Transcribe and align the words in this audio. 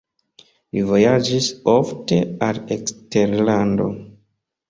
Li 0.75 0.83
vojaĝis 0.91 1.49
ofte 1.73 2.17
al 2.47 2.59
eksterlando. 2.77 3.87